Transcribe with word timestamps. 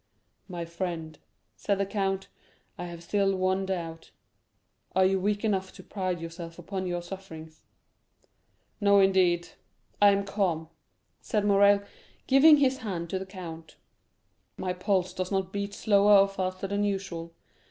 50267m 0.01 0.49
"My 0.49 0.65
friend," 0.65 1.19
said 1.55 1.77
the 1.77 1.85
count, 1.85 2.27
"I 2.75 2.85
have 2.85 3.03
still 3.03 3.35
one 3.35 3.67
doubt,—are 3.67 5.05
you 5.05 5.19
weak 5.19 5.45
enough 5.45 5.71
to 5.73 5.83
pride 5.83 6.19
yourself 6.19 6.57
upon 6.57 6.87
your 6.87 7.03
sufferings?" 7.03 7.61
"No, 8.79 8.99
indeed,—I 8.99 10.09
am 10.09 10.25
calm," 10.25 10.69
said 11.19 11.45
Morrel, 11.45 11.83
giving 12.25 12.57
his 12.57 12.79
hand 12.79 13.11
to 13.11 13.19
the 13.19 13.27
count; 13.27 13.75
"my 14.57 14.73
pulse 14.73 15.13
does 15.13 15.31
not 15.31 15.53
beat 15.53 15.75
slower 15.75 16.21
or 16.21 16.27
faster 16.27 16.65
than 16.65 16.83
usual. 16.83 17.35